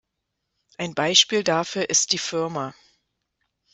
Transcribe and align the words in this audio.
Ein 0.79 0.95
Beispiel 0.95 1.43
dafür 1.43 1.87
ist 1.91 2.11
die 2.11 2.17
Fa. 2.17 2.73